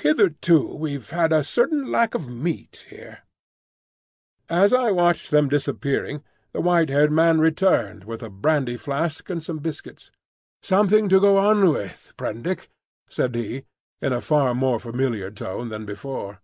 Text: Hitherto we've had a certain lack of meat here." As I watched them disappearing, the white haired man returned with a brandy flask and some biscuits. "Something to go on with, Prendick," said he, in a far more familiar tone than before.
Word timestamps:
Hitherto 0.00 0.74
we've 0.74 1.10
had 1.10 1.34
a 1.34 1.44
certain 1.44 1.90
lack 1.92 2.14
of 2.14 2.26
meat 2.26 2.86
here." 2.88 3.18
As 4.48 4.72
I 4.72 4.90
watched 4.90 5.30
them 5.30 5.50
disappearing, 5.50 6.24
the 6.52 6.62
white 6.62 6.88
haired 6.88 7.12
man 7.12 7.40
returned 7.40 8.04
with 8.04 8.22
a 8.22 8.30
brandy 8.30 8.78
flask 8.78 9.28
and 9.28 9.42
some 9.42 9.58
biscuits. 9.58 10.10
"Something 10.62 11.10
to 11.10 11.20
go 11.20 11.36
on 11.36 11.68
with, 11.70 12.14
Prendick," 12.16 12.70
said 13.10 13.34
he, 13.34 13.66
in 14.00 14.14
a 14.14 14.22
far 14.22 14.54
more 14.54 14.78
familiar 14.78 15.30
tone 15.30 15.68
than 15.68 15.84
before. 15.84 16.40